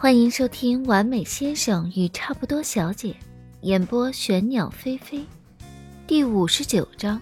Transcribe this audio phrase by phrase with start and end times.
[0.00, 3.08] 欢迎收听《完美先生与差不多小姐》，
[3.62, 5.26] 演播玄鸟飞飞，
[6.06, 7.20] 第五十九章。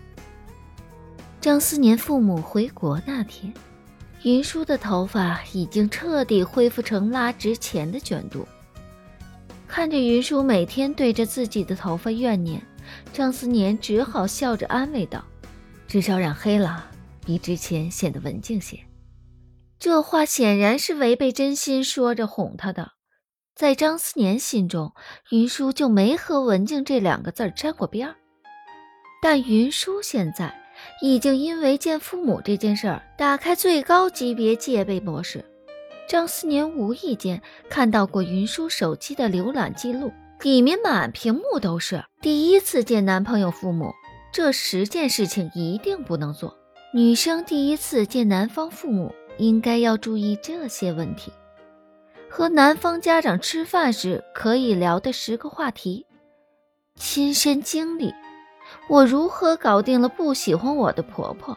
[1.41, 3.51] 张思年父母回国那天，
[4.25, 8.47] 云舒的头发已经彻底恢复成拉直前的卷度。
[9.67, 12.61] 看着云舒每天对着自己的头发怨念，
[13.11, 15.25] 张思年只好笑着安慰道
[15.89, 16.85] ：“至少染黑了，
[17.25, 18.79] 比之前显得文静些。”
[19.79, 22.93] 这话显然是违背真心说着哄他的，
[23.55, 24.93] 在张思年心中，
[25.31, 28.17] 云舒就没和文静这两个字沾过边儿。
[29.23, 30.55] 但云舒现在
[31.03, 35.45] 已经因为见父母这件事儿打开最高级别戒备模式。
[36.09, 43.93] 张思年无意间看到过云舒手机的浏览记录，里面满屏幕都是第一次见男朋友父母，
[44.33, 46.57] 这十件事情一定不能做。
[46.95, 49.15] 女生第一次见男方父母。
[49.39, 51.33] 应该要注意这些问题。
[52.29, 56.05] 和男方家长吃饭时可以聊的十个话题：
[56.95, 58.13] 亲身经历，
[58.89, 61.57] 我如何搞定了不喜欢我的婆婆；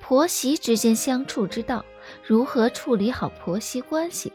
[0.00, 1.84] 婆媳之间相处之道，
[2.22, 4.32] 如何处理好婆媳关系。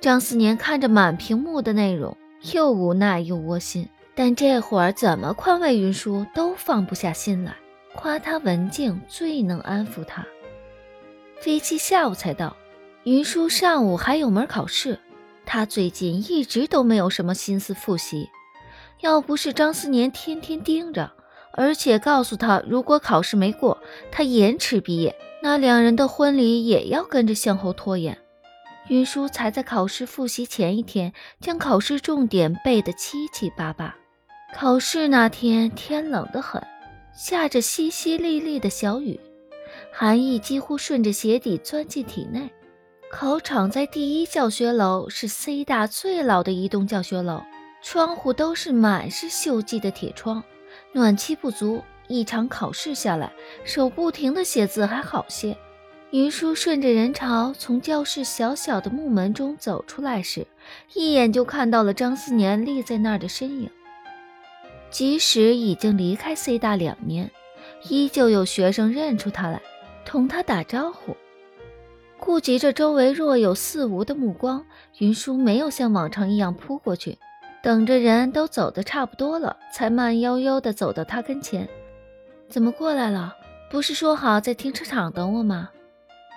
[0.00, 2.16] 张思年看着满屏幕的内容，
[2.52, 7.56] 又无奈又窝心，但这会儿怎么宽慰云舒都放不下心来，
[7.94, 10.26] 夸她文静最能安抚他。
[11.40, 12.56] 飞机下午才到，
[13.04, 14.98] 云舒上午还有门考试，
[15.44, 18.30] 他最近一直都没有什么心思复习。
[19.00, 21.12] 要不是张思年天天盯着，
[21.52, 23.78] 而且告诉他如果考试没过，
[24.10, 28.16] 他延迟毕业，那两人的婚礼也要跟着向后拖延。
[28.88, 33.94] 云舒才在考试复习前一天将考试重点背得七七八八。
[34.54, 36.62] 考试那天天冷得很，
[37.14, 39.18] 下着淅淅沥沥的小雨。
[39.92, 42.50] 寒意几乎顺着鞋底钻进体内。
[43.10, 47.42] 考场在第一教学楼，是 C 大最老的一栋教学楼，
[47.82, 50.42] 窗户都是满是锈迹的铁窗，
[50.92, 51.82] 暖气不足。
[52.06, 53.32] 一场考试下来，
[53.64, 55.56] 手不停的写字还好些。
[56.10, 60.46] 云舒顺着人潮从教室小小的木门中走出来时，
[60.92, 63.70] 一眼就看到了张思年立在那儿的身影。
[64.90, 67.30] 即使已经离开 C 大两年。
[67.88, 69.60] 依旧有学生认出他来，
[70.04, 71.16] 同他打招呼。
[72.18, 74.64] 顾及着周围若有似无的目光，
[74.98, 77.18] 云舒没有像往常一样扑过去，
[77.62, 81.68] 等着人都走得差不多了，才慢悠悠地走到他跟前。
[82.48, 83.34] 怎么过来了？
[83.70, 85.70] 不是说好在停车场等我吗？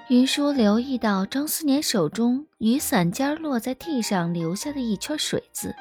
[0.09, 5.75] 云舒留意到张思年手中雨伞尖落在地上留下的一圈水渍，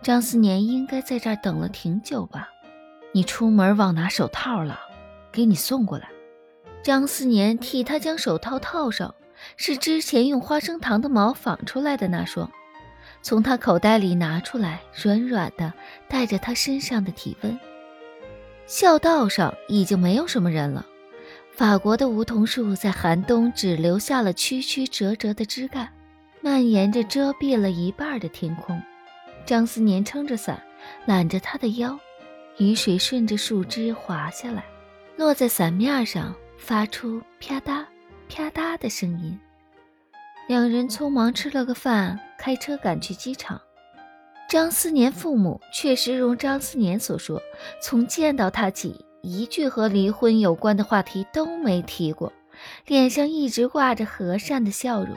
[0.00, 2.48] 张思年应该在这儿等了挺久吧。
[3.12, 4.80] 你出门忘拿手套了，
[5.30, 6.08] 给你送过来。
[6.82, 9.14] 张思年替他将手套套上，
[9.56, 12.50] 是之前用花生糖的毛纺出来的那双，
[13.22, 15.72] 从他口袋里拿出来，软软的，
[16.08, 17.58] 带着他身上的体温。
[18.66, 20.86] 校道上已经没有什么人了，
[21.52, 25.88] 法国的梧桐树在寒冬只留下了曲曲折折的枝干，
[26.40, 28.82] 蔓延着遮蔽了一半的天空。
[29.44, 30.62] 张思年撑着伞，
[31.04, 31.98] 揽着他的腰。
[32.62, 34.64] 雨水顺着树枝滑下来，
[35.16, 37.84] 落在伞面上，发出啪嗒
[38.28, 39.36] 啪嗒的声音。
[40.46, 43.60] 两人匆忙吃了个饭，开车赶去机场。
[44.48, 47.42] 张思年父母确实如张思年所说，
[47.80, 52.32] 从见到他起，一句和离婚有关的话题都没提过，
[52.86, 55.16] 脸上一直挂着和善的笑容。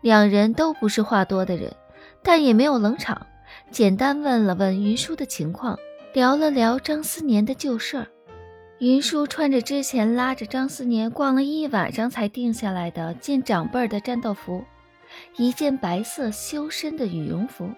[0.00, 1.74] 两人都不是话多的人，
[2.22, 3.26] 但也没有冷场，
[3.70, 5.78] 简单问了问云舒的情况。
[6.14, 8.06] 聊了聊张思年的旧事儿，
[8.78, 14.64] 云舒穿着之前拉着张思年逛了一晚上才定下来的见长辈的战斗服，
[15.36, 17.70] 一件白色修身的羽绒服，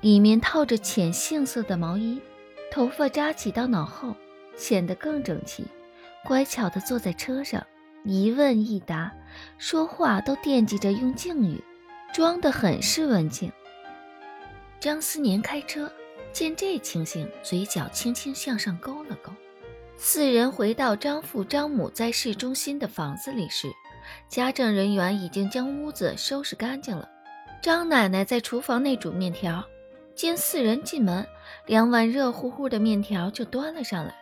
[0.00, 2.20] 里面套着浅杏色的毛衣，
[2.72, 4.16] 头发扎起到脑后，
[4.56, 5.64] 显得更整齐，
[6.24, 7.64] 乖巧地坐在车上，
[8.04, 9.12] 一问一答，
[9.58, 11.62] 说话都惦记着用敬语，
[12.12, 13.50] 装得很是文静。
[14.80, 15.90] 张思年开车。
[16.36, 19.32] 见这情形，嘴角轻轻向上勾了勾。
[19.96, 23.68] 四人回到张父张母在市中心的房子里时，
[24.28, 27.08] 家政人员已经将屋子收拾干净了。
[27.62, 29.64] 张奶奶在厨房内煮面条，
[30.14, 31.26] 见四人进门，
[31.64, 34.14] 两碗热乎乎的面条就端了上来。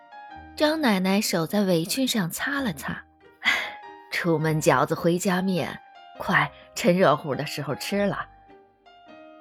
[0.54, 3.02] 张奶奶手在围裙上擦了擦，
[4.12, 5.76] 出门饺子回家面，
[6.20, 8.24] 快趁热乎的时候吃了。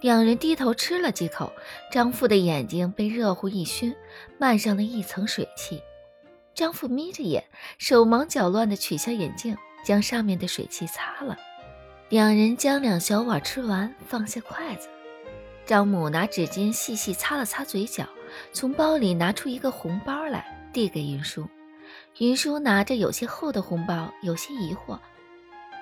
[0.03, 1.49] 两人低头吃了几口，
[1.89, 3.95] 张父的眼睛被热乎一熏，
[4.37, 5.81] 漫上了一层水汽。
[6.53, 7.41] 张父眯着眼，
[7.77, 9.55] 手忙脚乱地取下眼镜，
[9.85, 11.37] 将上面的水汽擦了。
[12.09, 14.89] 两人将两小碗吃完，放下筷子。
[15.65, 18.05] 张母拿纸巾细细擦了擦嘴角，
[18.51, 21.47] 从包里拿出一个红包来，递给云舒。
[22.19, 24.99] 云舒拿着有些厚的红包，有些疑惑：“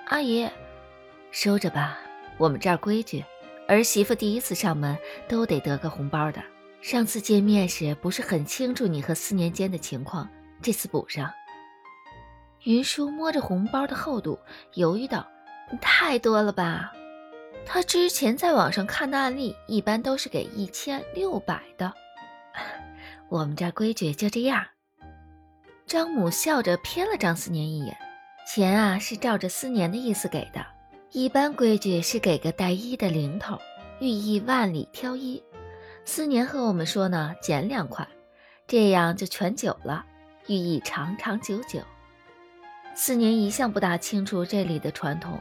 [0.06, 0.48] 阿姨，
[1.32, 1.98] 收着吧，
[2.38, 3.24] 我们这儿规矩，
[3.72, 4.96] 儿媳妇第一次上门
[5.28, 6.42] 都得得个红包的。
[6.80, 10.28] 上次见面时不是很清楚你和思年间的情况，
[10.60, 11.32] 这次补上。”
[12.64, 14.38] 云舒摸着红包的厚度，
[14.74, 15.26] 犹豫道
[15.80, 16.92] ：“太多了吧？”
[17.64, 21.92] 他之前在网上看的案例，一般都是给一千六百的。
[23.30, 24.66] 我们这规矩就这样。
[25.86, 27.96] 张母笑着瞥了张思年一眼，
[28.46, 30.64] 钱啊是照着思年的意思给的。
[31.12, 33.58] 一般规矩是给个带一的零头，
[34.00, 35.42] 寓意万里挑一。
[36.06, 38.08] 思年和我们说呢，减两块，
[38.66, 40.06] 这样就全九了，
[40.46, 41.80] 寓意长长久久。
[42.94, 45.38] 思年一向不大清楚这里的传统。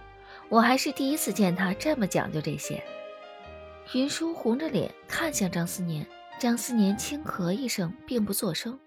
[0.50, 2.84] 我还是第一次见他这么讲究这些。
[3.94, 6.06] 云舒红着脸看向张思年，
[6.38, 8.78] 张思年轻咳一声，并不作声。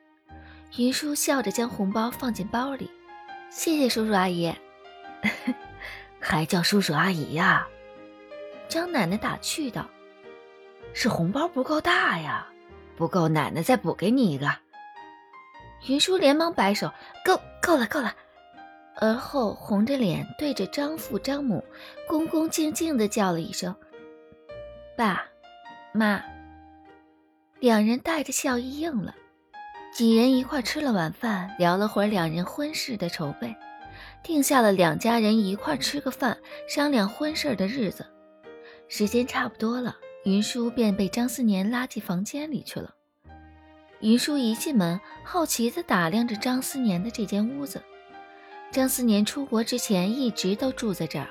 [0.76, 2.90] 云舒笑着将红包放进包里，
[3.50, 4.52] 谢谢叔叔阿姨，
[6.24, 7.68] 还叫叔叔阿姨呀？
[8.66, 9.86] 张奶奶打趣道
[10.94, 12.46] ：“是红包不够大呀，
[12.96, 14.50] 不够，奶奶再补给你一个。”
[15.86, 16.90] 云舒连忙摆手
[17.26, 18.14] ：“够，够了，够了。”
[18.96, 21.62] 而后红着脸对着张父张母，
[22.08, 23.74] 恭恭敬敬地叫了一声
[24.96, 25.22] ：“爸
[25.92, 26.24] 妈。”
[27.60, 29.14] 两人带着笑意应了。
[29.92, 33.54] 几人一块吃了晚饭，聊了会儿两人婚事的筹备，
[34.24, 36.36] 定下了两家人一块吃个饭，
[36.66, 38.04] 商量婚事的日子。
[38.88, 39.94] 时间差不多了，
[40.24, 42.94] 云舒便被张思年拉进房间里去了。
[44.00, 47.82] 云舒一进门，好奇地打量着张思年的这间屋子。
[48.70, 51.28] 张思年出国之前一直都住在这儿，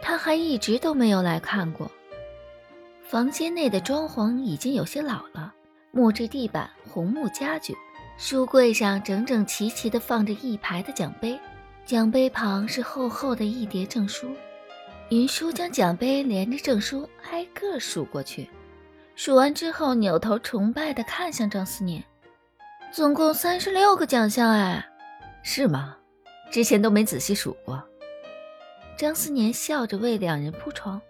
[0.00, 1.90] 他还一直都没有来看过。
[3.02, 5.52] 房间内的装潢已经有些老了，
[5.90, 7.76] 木质地板、红木家具，
[8.16, 11.38] 书柜上整整齐齐地放着一排的奖杯，
[11.90, 14.30] 奖杯旁是厚厚的一叠证书。
[15.08, 18.48] 云舒将奖杯连着证书挨个数过去，
[19.16, 22.00] 数完之后扭头崇拜地看向张思年
[22.94, 24.88] ：“总共三十六个奖项，哎，
[25.42, 25.96] 是吗？”
[26.52, 27.82] 之前都没仔细数过。
[28.96, 31.02] 张思年笑着为两人铺床。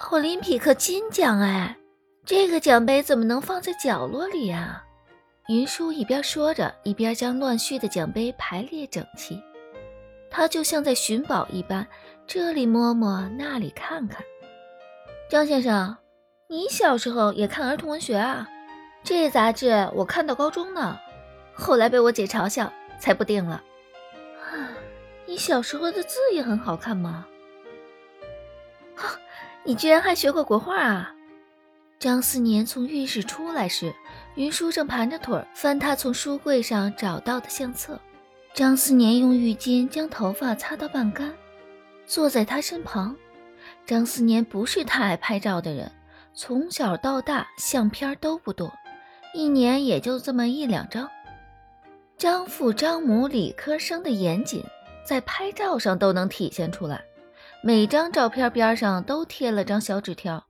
[0.00, 1.76] 奥林匹克金奖哎，
[2.26, 4.82] 这个奖杯怎么能放在角落里呀？
[5.46, 9.40] 云舒一边说着，一边将乱序的奖杯排列整齐。
[10.32, 11.86] 他就像在寻宝一般，
[12.26, 14.24] 这里摸摸，那里看看。
[15.28, 15.94] 张先生，
[16.48, 18.48] 你小时候也看儿童文学啊？
[19.04, 20.98] 这杂志我看到高中呢，
[21.54, 23.62] 后来被我姐嘲笑，才不订了。
[25.26, 27.26] 你小时候的字也很好看吗？
[28.96, 29.18] 哈，
[29.64, 31.14] 你居然还学过国画啊！
[31.98, 33.94] 张思年从浴室出来时，
[34.34, 38.00] 云舒正盘着腿翻他从书柜上找到的相册。
[38.54, 41.32] 张思年用浴巾将头发擦到半干，
[42.06, 43.16] 坐在他身旁。
[43.86, 45.90] 张思年不是太爱拍照的人，
[46.34, 48.72] 从小到大相片都不多，
[49.34, 51.08] 一年也就这么一两张。
[52.18, 54.64] 张父张母理科生的严谨。
[55.04, 57.02] 在拍照上都能体现出来，
[57.60, 60.46] 每张照片边上都贴了张小纸条。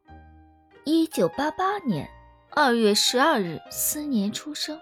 [0.84, 2.06] 一九八八年
[2.50, 4.78] 二月十二日，思年出生。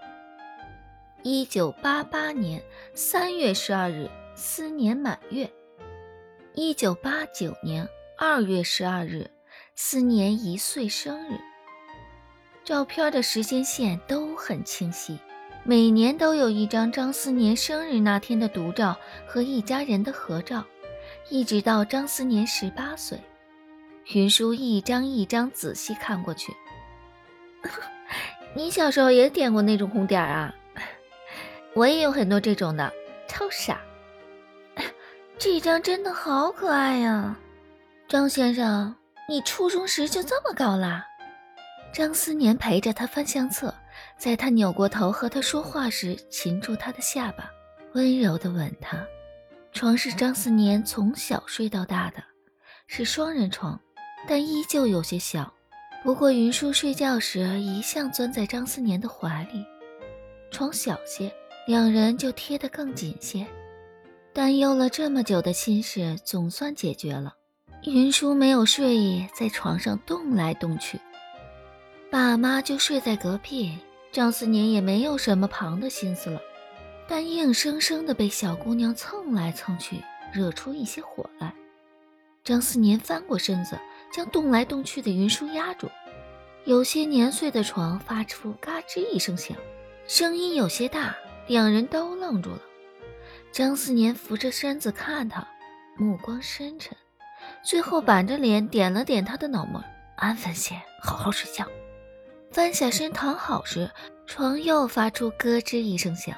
[1.23, 2.59] 一九八八年
[2.95, 5.47] 三月十二日，思年满月。
[6.55, 7.87] 一九八九年
[8.17, 9.29] 二月十二日，
[9.75, 11.39] 思年一岁生日。
[12.63, 15.19] 照片的时间线都很清晰。
[15.63, 18.97] 每年都有一张张思年生日那天的独照
[19.27, 20.65] 和一家人的合照，
[21.29, 23.19] 一直到张思年十八岁。
[24.15, 26.51] 云舒一张一张仔细看过去。
[28.55, 30.55] 你小时候也点过那种红点啊？
[31.73, 32.91] 我也有很多这种的，
[33.27, 33.79] 超傻。
[35.37, 37.35] 这张真的好可爱呀，
[38.07, 38.95] 张先生，
[39.27, 41.05] 你初中时就这么高啦？
[41.93, 43.73] 张思年陪着他翻相册。
[44.17, 47.49] 在他扭过头和他说话时，擒住他的下巴，
[47.93, 48.97] 温柔地吻他。
[49.73, 52.23] 床是张思年从小睡到大的，
[52.87, 53.79] 是双人床，
[54.27, 55.51] 但依旧有些小。
[56.03, 59.65] 不过云舒睡觉时一向钻在张思年的怀里，
[60.51, 61.31] 床小些，
[61.67, 63.45] 两人就贴得更紧些。
[64.33, 67.35] 担忧了这么久的心事总算解决了。
[67.83, 70.99] 云舒没有睡意，在床上动来动去。
[72.09, 73.77] 爸妈就睡在隔壁。
[74.11, 76.41] 张思年也没有什么旁的心思了，
[77.07, 80.01] 但硬生生的被小姑娘蹭来蹭去，
[80.33, 81.53] 惹出一些火来。
[82.43, 83.79] 张思年翻过身子，
[84.11, 85.89] 将动来动去的云舒压住。
[86.65, 89.55] 有些年岁的床发出嘎吱一声响，
[90.05, 91.15] 声音有些大，
[91.51, 92.61] 两人都愣住了。
[93.51, 95.45] 张思年扶着身子看他，
[95.97, 96.95] 目光深沉，
[97.61, 99.83] 最后板着脸点了点他的脑门
[100.15, 101.67] ：“安分些，好好睡觉。”
[102.51, 103.91] 翻下身躺好时，
[104.25, 106.33] 床又发出咯吱一声响。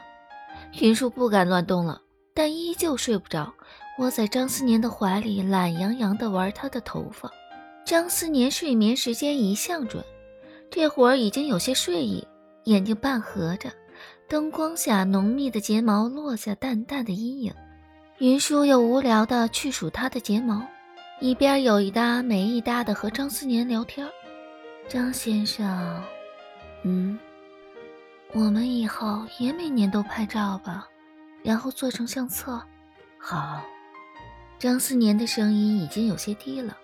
[0.81, 2.01] 云舒不敢乱动了，
[2.33, 3.53] 但依旧睡不着，
[3.99, 7.29] 窝在张思年的怀里，懒洋洋地玩他的头发。
[7.85, 10.03] 张思年睡眠时间一向准，
[10.71, 12.27] 这会儿已经有些睡意，
[12.63, 13.69] 眼睛半合着，
[14.27, 17.53] 灯光下浓密的睫毛落下淡淡的阴影。
[18.19, 20.61] 云舒又无聊地去数他的睫毛，
[21.19, 24.07] 一边有一搭没一搭地和张思年聊天。
[24.87, 26.03] 张先生，
[26.83, 27.19] 嗯，
[28.33, 30.87] 我们以后也每年都拍照吧，
[31.43, 32.61] 然后做成相册。
[33.17, 33.63] 好。
[34.59, 36.77] 张思年的声音已经有些低了，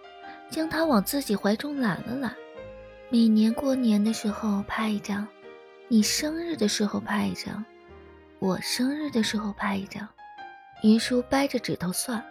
[0.50, 2.36] 将他往自己怀中揽了揽。
[3.10, 5.26] 每年过年的时候拍一张，
[5.92, 7.66] 你生日的时候拍一张，
[8.38, 10.08] 我生日的时候拍一张。
[10.84, 12.24] 云舒掰着指头算，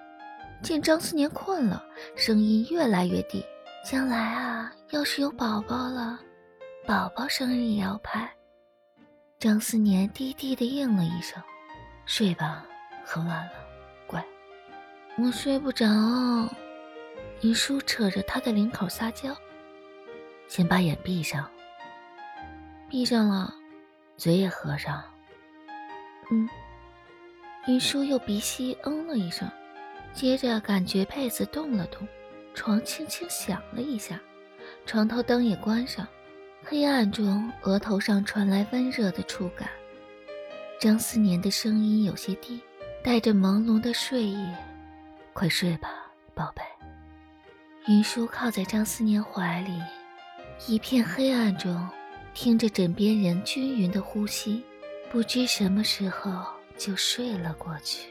[0.62, 1.84] 见张思年困了，
[2.14, 3.44] 声音越来越低。
[3.84, 6.20] 将来啊，要是有宝宝了，
[6.86, 8.32] 宝宝生日也要拍。
[9.40, 11.42] 张思年低低的应了一声
[12.06, 12.64] ：“睡吧，
[13.04, 13.52] 很晚了，
[14.06, 14.24] 乖。”
[15.18, 15.84] 我睡不着。
[17.40, 19.36] 云舒扯着他的领口撒娇
[20.46, 21.50] ：“先把眼闭上。”
[22.88, 23.54] 闭上了，
[24.16, 25.02] 嘴也合上。
[26.30, 26.48] 嗯。
[27.66, 29.46] 云舒又鼻息嗯了一声，
[30.14, 32.06] 接着感觉被子动了动。
[32.54, 34.18] 床轻轻响了一下，
[34.86, 36.08] 床头灯也关上，
[36.64, 39.68] 黑暗中额头上传来温热的触感。
[40.80, 42.60] 张思年的声音有些低，
[43.04, 44.48] 带着朦胧的睡意
[45.34, 46.62] ：“快睡吧，宝贝。”
[47.86, 49.80] 云舒靠在张思年怀里，
[50.66, 51.88] 一片黑暗中，
[52.34, 54.62] 听着枕边人均匀的呼吸，
[55.10, 56.30] 不知什么时候
[56.76, 58.08] 就睡了过去。